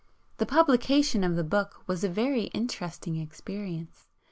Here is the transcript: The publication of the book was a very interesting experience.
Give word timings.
The 0.37 0.47
publication 0.47 1.23
of 1.23 1.35
the 1.35 1.43
book 1.43 1.83
was 1.85 2.03
a 2.03 2.09
very 2.09 2.45
interesting 2.55 3.17
experience. 3.17 4.07